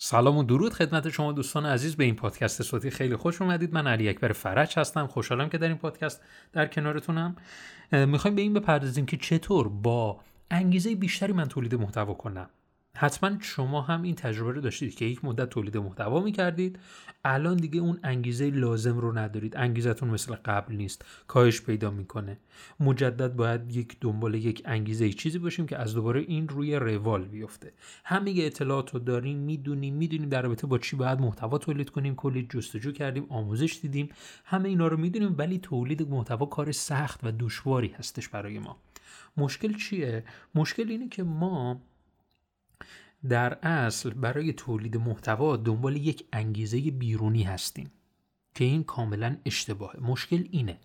[0.00, 3.74] سلام و درود خدمت شما دوستان عزیز به این پادکست صوتی خیلی خوش اومدید.
[3.74, 7.36] من علی اکبر فرج هستم خوشحالم که در این پادکست در کنارتونم.
[7.92, 12.50] می‌خوایم به این بپردازیم که چطور با انگیزه بیشتری من تولید محتوا کنم.
[13.00, 16.78] حتما شما هم این تجربه رو داشتید که یک مدت تولید محتوا می‌کردید.
[17.24, 19.56] الان دیگه اون انگیزه لازم رو ندارید.
[19.56, 21.04] انگیزتون مثل قبل نیست.
[21.26, 22.38] کاهش پیدا می‌کنه.
[22.80, 27.72] مجدد باید یک دنبال یک انگیزه چیزی باشیم که از دوباره این روی روال بیفته.
[28.04, 32.14] همه اطلاعات رو داریم می‌دونیم می‌دونیم در رابطه با چی باید محتوا تولید کنیم.
[32.14, 34.08] کلی جستجو کردیم آموزش دیدیم.
[34.44, 38.76] همه اینا رو می‌دونیم ولی تولید محتوا کار سخت و دشواری هستش برای ما.
[39.36, 40.24] مشکل چیه؟
[40.54, 41.80] مشکل اینه که ما
[43.28, 47.90] در اصل برای تولید محتوا دنبال یک انگیزه بیرونی هستیم
[48.54, 50.00] که این کاملا اشتباهه.
[50.00, 50.78] مشکل اینه.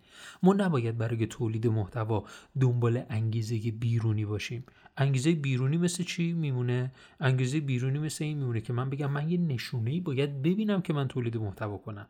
[0.43, 2.23] ما نباید برای تولید محتوا
[2.59, 4.63] دنبال انگیزه بیرونی باشیم.
[4.97, 9.37] انگیزه بیرونی مثل چی میمونه؟ انگیزه بیرونی مثل این میمونه که من بگم من یه
[9.37, 12.07] نشونه ای باید ببینم که من تولید محتوا کنم.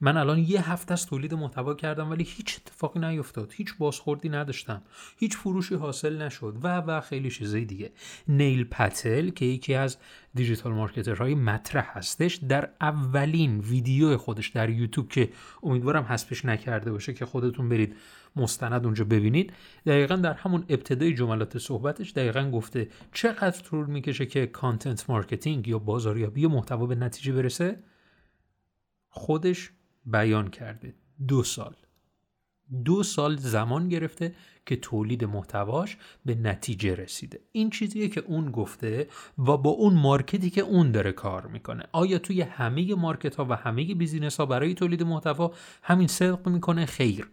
[0.00, 3.52] من الان یه هفته از تولید محتوا کردم ولی هیچ اتفاقی نیفتاد.
[3.52, 4.82] هیچ بازخوردی نداشتم.
[5.16, 6.56] هیچ فروشی حاصل نشد.
[6.62, 7.92] و و خیلی چیزای دیگه.
[8.28, 9.96] نیل پتل که یکی از
[10.34, 15.30] دیجیتال مارکترهای مطرح هستش در اولین ویدیو خودش در یوتیوب که
[15.62, 17.96] امیدوارم حذفش نکرده باشه که خودتون برید
[18.36, 19.52] مستند اونجا ببینید.
[19.86, 25.78] دقیقا در همون ابتدای جملات صحبتش دقیقا گفته چقدر طول می‌کشه که content marketing یا
[25.78, 27.78] بازاریابی محتوا به نتیجه برسه؟
[29.08, 29.70] خودش
[30.06, 30.94] بیان کرده.
[31.28, 31.74] دو سال.
[32.84, 34.34] دو سال زمان گرفته
[34.66, 37.40] که تولید محتواش به نتیجه رسیده.
[37.52, 41.84] این چیزیه که اون گفته و با اون market ی که اون داره کار می‌کنه.
[41.92, 46.86] آیا توی همه market ها و همه business ها برای تولید محتوا همین صدق می‌کنه؟
[46.86, 47.28] خیر.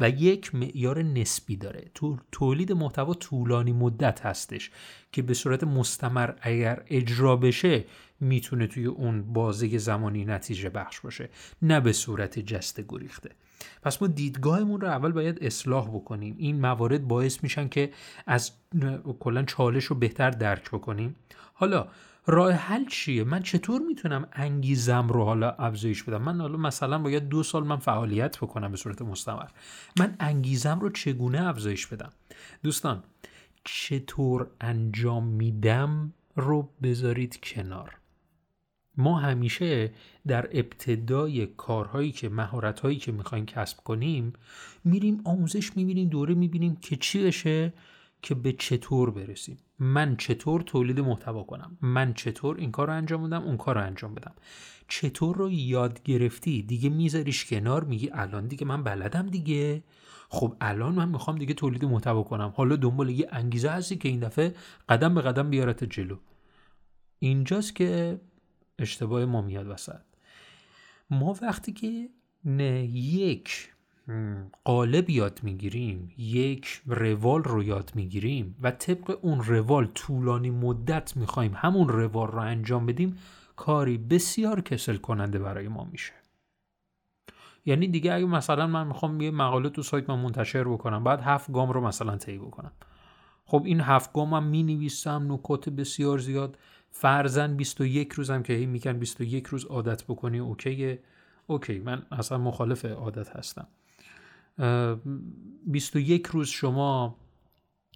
[0.00, 1.90] و یک معیار نسبی داره.
[1.94, 4.70] تو تولید محتوا طولانی مدت هستش
[5.12, 7.84] که به صورت مستمر اگر اجرا بشه
[8.20, 11.28] می‌تونه توی اون بازه زمانی نتیجه بخش باشه
[11.62, 13.30] نه به صورت جست گریخته.
[13.82, 16.34] پس ما دیدگاهمون رو اول باید اصلاح بکنیم.
[16.38, 17.90] این موارد باعث میشن که
[18.26, 18.52] از
[19.20, 21.16] کلا چالش رو بهتر درک بکنیم.
[21.54, 21.88] حالا
[22.30, 27.28] راه حل چیه؟ من چطور می‌تونم انگیزم رو حالا افزایش بدم؟ من حالا مثلا باید
[27.28, 29.48] دو سال من فعالیت بکنم به صورت مستمر.
[29.98, 32.12] من انگیزم رو چگونه افزایش بدم؟
[32.62, 33.02] دوستان
[33.64, 37.94] چطور انجام میدم رو بذارید کنار.
[38.96, 39.92] ما همیشه
[40.26, 44.32] در ابتدای کارهایی که مهارتهایی که می‌خوایم کسب کنیم
[44.84, 47.72] میریم آموزش می‌بینیم دوره می‌بینیم که چی بشه؟
[48.22, 49.58] که به چطور برسیم.
[49.78, 53.84] من چطور تولید محتوا کنم؟ من چطور این کار رو انجام بدم؟ اون کار رو
[53.84, 54.34] انجام بدم.
[54.88, 59.84] چطور رو یاد گرفتی؟ دیگه میذاریش کنار میگی الان دیگه من بلدم دیگه.
[60.28, 62.52] خب الان من می‌خوام دیگه تولید محتوا کنم.
[62.56, 64.54] حالا دنبال یه انگیزه هستی که این دفعه
[64.88, 66.16] قدم به قدم بیارت جلو.
[67.18, 68.20] اینجاست که
[68.78, 70.00] اشتباه ما میاد وسط.
[71.10, 72.08] ما وقتی که
[72.44, 73.72] نه یک
[74.64, 81.52] قالب یاد می‌گیریم یک روال رو یاد می‌گیریم و طبق اون روال طولانی مدت می‌خوایم
[81.54, 83.18] همون روال رو انجام بدیم
[83.56, 86.12] کاری بسیار کسل کننده برای ما میشه.
[87.66, 91.52] یعنی دیگه اگه مثلا من می‌خوام یه مقاله تو سایت من منتشر بکنم بعد هفت
[91.52, 92.72] گام رو مثلا طی بکنم.
[93.44, 96.58] خب این هفت گام هم می نویسم نکات بسیار زیاد.
[96.90, 101.02] فرزن 21 روزم که هی میگن 21 روز عادت بکنی اوکیه.
[101.46, 103.68] اوکی من اصلا مخالف عادت هستم.
[105.66, 107.16] 21 روز شما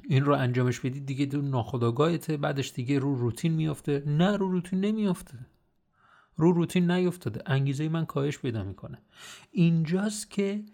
[0.09, 4.03] این رو انجامش بدید دیگه دو ناخداگاهته بعدش دیگه رو روتین میافته.
[4.07, 5.47] نه رو روتین نمیافته.
[6.37, 8.99] رو روتین نیفتاده انگیزه من کاهش پیدا می‌کنه.
[9.51, 10.65] اینجاست که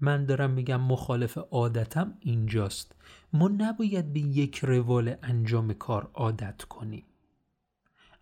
[0.00, 2.94] من دارم میگم مخالف عادتم اینجاست.
[3.32, 7.04] ما نباید به یک روال انجام کار عادت کنیم.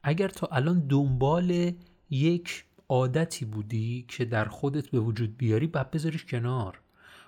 [0.03, 1.73] اگر تا الان دنبال
[2.11, 6.81] یک عادتی بودی که در خودت به وجود بیاری باید بذاریش کنار.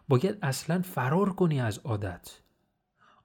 [0.09, 2.41] باید اصلا فرار کنی از عادت.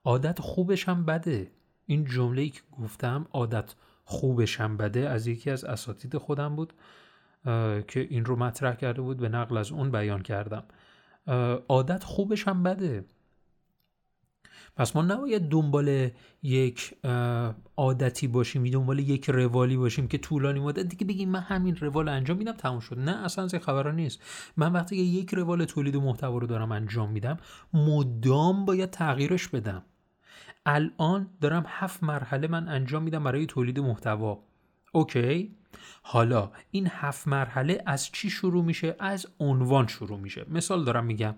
[0.04, 1.50] عادت خوبش هم بده.
[1.86, 6.72] این جمله که گفتم عادت خوبش هم بده از یکی از اساتید خودم بود
[7.88, 10.64] که این رو مطرح کرده بود به نقل از اون بیان کردم.
[11.68, 13.04] عادت خوبش هم بده.
[14.78, 16.10] پس ما نباید دنبال
[16.42, 16.94] یک
[17.76, 20.86] عادتی باشیم دنبال یک روالی باشیم که طولانی مدت.
[20.86, 22.98] دیگه بگیم من همین روال انجام میدم تموم شد.
[22.98, 24.22] نه اصلا از خبرها نیست.
[24.56, 27.36] من وقتی یک روال تولید محتوا رو دارم انجام میدم
[27.72, 29.82] مدام باید تغییرش بدم.
[30.66, 34.38] الان دارم هفت مرحله من انجام میدم برای تولید محتوا.
[34.92, 35.54] اوکی؟
[36.02, 40.46] حالا این هفت مرحله از چی شروع میشه؟ از عنوان شروع میشه.
[40.48, 41.34] مثال دارم میگم.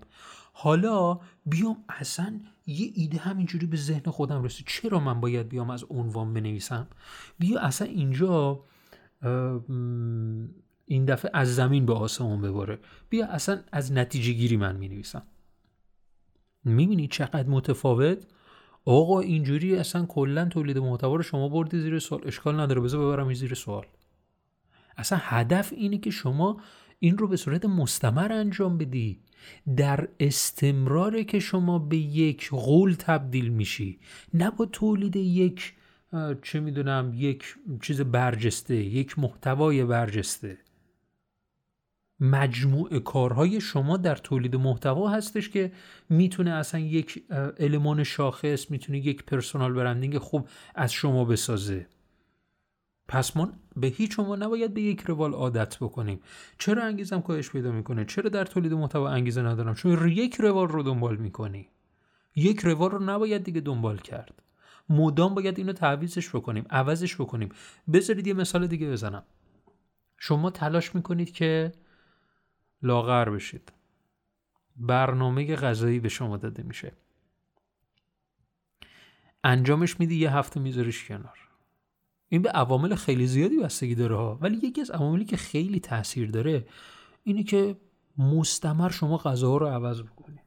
[0.52, 2.40] حالا بیام اصلا
[2.70, 4.66] یه ایده همینجوری به ذهن خودم رسید.
[4.66, 6.88] چرا من باید بیام از عنوان بنویسم؟
[7.38, 8.64] بیا اصلا اینجا
[10.86, 12.78] این دفعه از زمین به آسمون بباره
[13.08, 15.22] بیا اصلا از نتیجه گیری من می نویسم
[16.64, 18.26] می‌بینی چقدر متفاوت؟
[18.84, 22.20] آقا اینجوری اصلا کلا تولید محتوا رو شما بردی زیر سوال.
[22.24, 23.86] اشکال نداره بذار ببرم زیر سوال.
[24.96, 26.60] اصلا هدف اینه که شما
[27.02, 29.20] این رو به صورت مستمر انجام بدی.
[29.76, 33.98] در استمراره که شما به یک قول تبدیل میشی
[34.34, 35.74] نه با تولید یک
[36.42, 37.44] چه می‌دونم یک
[37.82, 40.58] چیز برجسته یک محتوای برجسته.
[42.20, 45.72] مجموع کارهای شما در تولید محتوا هستش که
[46.08, 47.22] می‌تونه اصلا یک
[47.58, 51.86] المان شاخص می‌تونه یک پرسونال برندینگ خوب از شما بسازه.
[53.10, 56.20] پس ما به هیچ عنوان نباید به یک روال عادت بکنیم.
[56.58, 60.82] چرا انگیزم کاهش پیدا می‌کنه؟ چرا در تولید محتوا انگیزه ندارم؟ چون یک روال رو
[60.82, 61.68] دنبال می‌کنی.
[62.36, 64.42] یک روال رو نباید دیگه دنبال کرد.
[64.88, 67.48] مدام باید اینو تعویزش بکنیم عوضش بکنیم.
[67.92, 69.22] بذارید یه مثال دیگه بزنم.
[70.18, 71.72] شما تلاش می‌کنید که
[72.82, 73.72] لاغر بشید.
[74.76, 76.92] برنامه غذایی به شما داده میشه.
[79.44, 81.49] انجامش میدی یه هفته میذاریش کنار.
[82.32, 84.38] این به عوامل خیلی زیادی بستگی داره ها.
[84.40, 86.66] ولی یکی از عواملی که خیلی تاثیر داره
[87.24, 87.76] اینه که
[88.18, 90.38] مستمر شما غذاها رو عوض بکنی.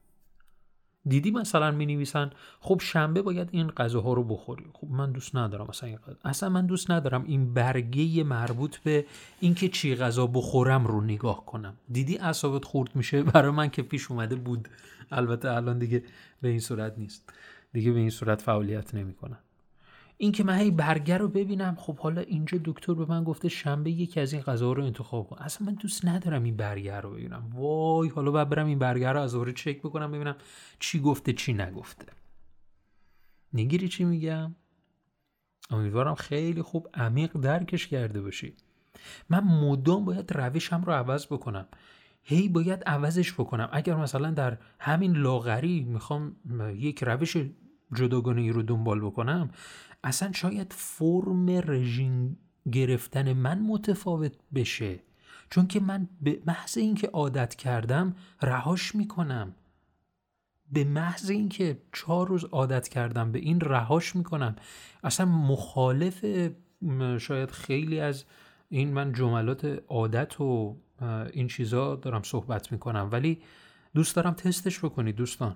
[1.06, 4.66] دیدی مثلا می نویسن خب شنبه باید این غذاها رو بخوری.
[4.74, 9.06] خب من دوست ندارم مثلا این اصلا من دوست ندارم این برگه مربوط به
[9.40, 11.74] اینکه چی غذا بخورم رو نگاه کنم.
[11.92, 14.70] دیدی اعصابت خورد میشه؟ برای من که پیش اومده بود.
[15.12, 16.04] البته الان دیگه
[16.42, 17.34] به این صورت نیست.
[17.74, 19.40] دیگه به این صورت فعالیت نمی‌کنم.
[20.24, 23.92] این که من هی برگر رو ببینم خب حالا اینجا دکتر به من گفته شنبه
[23.92, 25.38] یکی از این غذا رو انتخاب کن.
[25.40, 27.50] اصلا من دوست ندارم این برگر رو ببینم.
[27.54, 30.36] وای حالا باید برم این برگر رو از دوره چک بکنم ببینم
[30.80, 32.06] چی گفته چی نگفته.
[33.54, 34.56] نگیری چی میگم؟
[35.70, 38.54] امیدوارم خیلی خوب عمیق درکش کرده باشی.
[39.30, 41.68] من مدام باید روشم رو عوض بکنم.
[42.24, 43.70] هی باید عوضش بکنم.
[43.72, 46.36] اگر مثلا در همین لاغری می‌خوام
[46.76, 47.38] یک روش
[47.96, 49.50] جداگانه رو دنبال بکنم
[50.04, 52.38] اصلا شاید فرم رژیم
[52.72, 55.00] گرفتن من متفاوت بشه.
[55.50, 59.56] چون که من به محض اینکه عادت کردم رهاش می‌کنم.
[60.72, 64.56] به محض اینکه چهار روز عادت کردم به این رهاش می‌کنم.
[65.04, 66.26] اصلا مخالف
[67.18, 68.26] شاید خیلی از
[68.70, 70.78] این من جملات عادت و
[71.34, 73.10] این چیزا دارم صحبت می‌کنم.
[73.12, 73.42] ولی
[73.96, 75.56] دوست دارم تستش بکنی دوستان.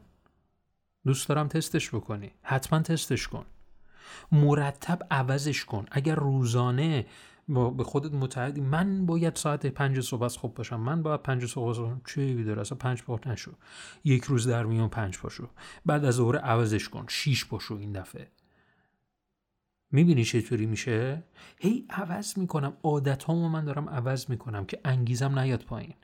[1.07, 2.31] دوست دارم تستش بکنی.
[2.42, 3.45] حتما تستش کن.
[4.31, 5.86] مرتب عوضش کن.
[5.92, 7.06] اگر روزانه
[7.48, 10.80] به خودت متعهدی من باید ساعت پنج صبح خوب باشم.
[10.80, 13.51] من باید پنج صبح صبح چه داره اصلا پنج پا نشو.
[14.04, 15.50] یک روز در میون پنج پاشو
[15.86, 17.06] بعد از ظهر عوضش کن.
[17.07, 18.31] شیش پاشو این دفعه.
[19.92, 21.24] می‌بینی چطوری میشه؟
[21.57, 22.74] هی عوض می‌کنم.
[22.83, 25.95] عادت من دارم عوض می‌کنم که انگیزم نیاد پایین.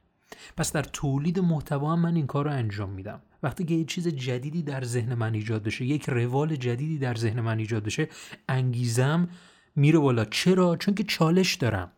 [0.57, 3.21] پس در تولید محتوا هم من این کار رو انجام میدم.
[3.43, 7.41] وقتی که یه چیز جدیدی در ذهن من ایجاد بشه یک روال جدیدی در ذهن
[7.41, 8.09] من ایجاد بشه
[8.49, 9.29] انگیزم
[9.75, 10.25] میره بالا.
[10.25, 11.91] چرا؟ چون که چالش دارم.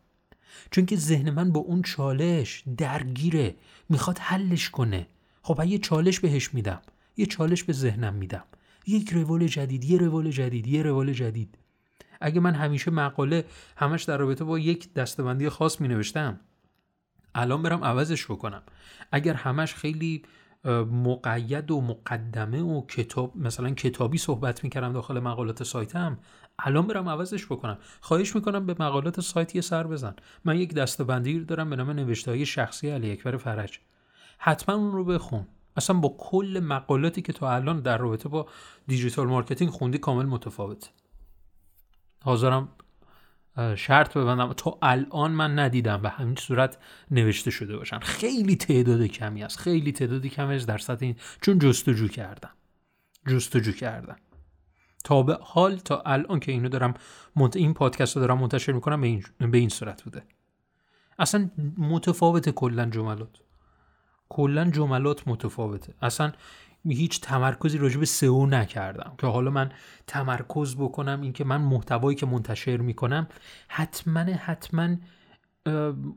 [0.70, 3.54] چون که ذهن من با اون چالش درگیره
[3.88, 5.06] می‌خواد حلش کنه.
[5.42, 6.80] خب یه چالش بهش میدم
[7.16, 8.44] یه چالش به ذهنم میدم.
[8.86, 11.58] یک روال جدید یه روال جدید یه روال جدید.
[12.20, 13.44] اگه من همیشه مقاله
[13.76, 16.40] همش در رابطه با یک دستبندی خاص می نوشتم
[17.36, 18.62] الان برم عوضش بکنم.
[19.12, 20.22] اگر همش خیلی
[20.90, 26.18] مقید و مقدمه و کتاب مثلا کتابی صحبت می‌کردم داخل مقالات سایتم
[26.58, 27.78] الان برم عوضش بکنم.
[28.00, 30.14] خواهش می‌کنم به مقالات سایت یه سر بزن.
[30.44, 33.78] من یک دستبندی دارم به نام نوشته شخصی علی اکبر فرج.
[34.38, 35.46] حتما اون رو بخون.
[35.76, 38.46] اصلا با کل مقالاتی که تو الان در رابطه با
[38.86, 40.90] دیجیتال مارکتینگ خوندی کامل متفاوت.
[42.24, 42.68] حاضرم
[43.76, 44.52] شرط ببندم.
[44.52, 46.78] تا الان من ندیدم و همین صورت
[47.10, 47.98] نوشته شده باشن.
[47.98, 49.58] خیلی تعداد کمی است.
[49.58, 52.50] خیلی تعداد کمی است در سطح این چون جستجو کردم.
[53.28, 54.16] جستجو کردم.
[55.04, 56.94] تا به حال تا الان که اینو دارم
[57.36, 57.56] منت...
[57.56, 60.22] این پادکست رو دارم منتشر می‌کنم به این, به این صورت بوده.
[61.18, 63.42] اصلا متفاوت کلا جملات.
[64.28, 65.94] کلا جملات متفاوته.
[66.02, 66.32] اصلا
[66.88, 69.70] هیچ تمرکزی راجع به سئو نکردم که حالا من
[70.06, 73.26] تمرکز بکنم اینکه من محتوایی که منتشر می‌کنم
[73.68, 74.96] حتما حتما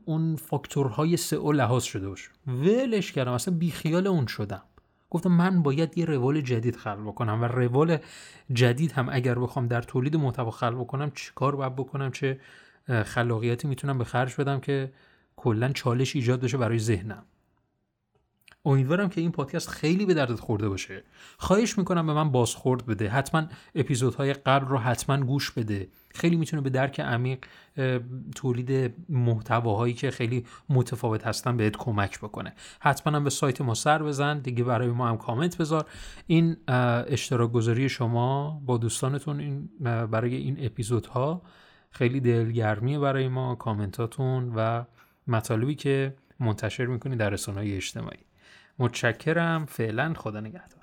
[0.04, 2.30] اون فاکتورهای سئو لحاظ شده باشه.
[2.46, 4.62] ولش کردم اصلا بیخیال اون شدم.
[5.10, 7.98] گفتم من باید یه روال جدید خلق بکنم و روال
[8.52, 12.40] جدید هم اگر بخوام در تولید محتوا خلق بکنم کار باید بکنم؟ چه
[13.04, 14.92] خلاقیتی می‌تونم به خرج بدم که
[15.36, 17.22] کلا چالش ایجاد بشه برای ذهنم.
[18.64, 21.02] امیدوارم که این پادکست خیلی به دردت خورده باشه.
[21.38, 23.08] خواهش می‌کنم به من بازخورد بده.
[23.08, 25.88] حتما اپیزودهای قبل رو حتما گوش بده.
[26.10, 27.38] خیلی می‌تونه به درک عمیق
[28.34, 32.54] تولید محتواهایی که خیلی متفاوت هستن بهت کمک بکنه.
[32.80, 35.86] حتما هم به سایت ما سر بزن دیگه برای ما هم کامنت بذار.
[36.26, 39.68] این اشتراک گذاری شما با دوستانتون این
[40.06, 41.42] برای این اپیزودها
[41.90, 43.54] خیلی دلگرمیه برای ما.
[43.54, 44.84] کامنتاتون و
[45.26, 48.29] مطالبی که منتشر می‌کنی در رسانه‌های اجتماعی.
[48.80, 49.66] متشکرم.
[49.66, 50.79] فعلا خدا نگهدار.